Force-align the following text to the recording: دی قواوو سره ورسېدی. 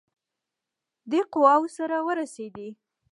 دی 1.09 1.19
قواوو 1.33 1.73
سره 1.77 1.97
ورسېدی. 2.07 2.69